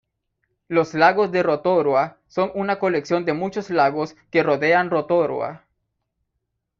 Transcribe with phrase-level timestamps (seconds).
[0.67, 5.67] Los lagos de Rotorua son una colección de muchos lagos que rodean Rotorua.